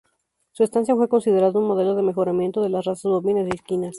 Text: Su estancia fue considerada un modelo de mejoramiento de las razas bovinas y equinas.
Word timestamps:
Su 0.53 0.63
estancia 0.63 0.95
fue 0.95 1.07
considerada 1.07 1.59
un 1.59 1.67
modelo 1.67 1.93
de 1.93 2.01
mejoramiento 2.01 2.63
de 2.63 2.69
las 2.69 2.85
razas 2.85 3.03
bovinas 3.11 3.45
y 3.47 3.51
equinas. 3.55 3.89